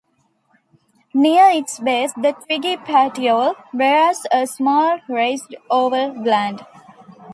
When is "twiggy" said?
2.31-2.75